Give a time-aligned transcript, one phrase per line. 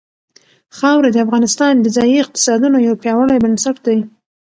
[0.77, 3.99] خاوره د افغانستان د ځایي اقتصادونو یو پیاوړی بنسټ دی.